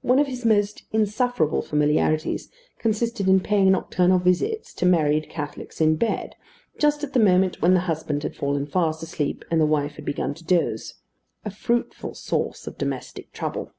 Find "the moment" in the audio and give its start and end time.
7.12-7.60